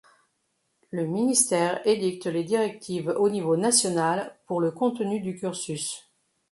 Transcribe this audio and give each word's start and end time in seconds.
Le 0.89 1.05
Ministère 1.05 1.85
édicte 1.85 2.25
les 2.25 2.43
directives 2.43 3.13
au 3.19 3.29
niveau 3.29 3.55
national 3.55 4.35
pour 4.47 4.59
le 4.59 4.71
contenu 4.71 5.19
du 5.21 5.35
cursus. 5.35 6.11